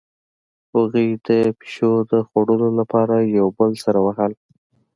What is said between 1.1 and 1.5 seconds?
د